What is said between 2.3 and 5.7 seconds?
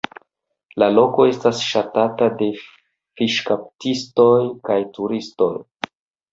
de fiŝkaptistoj kaj turistoj.